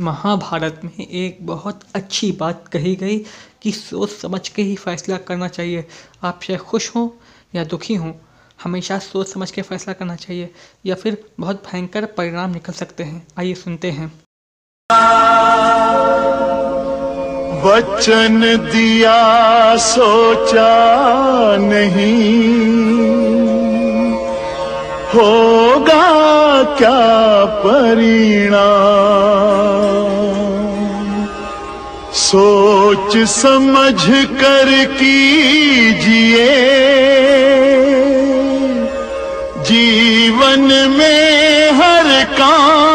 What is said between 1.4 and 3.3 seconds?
बहुत अच्छी बात कही गई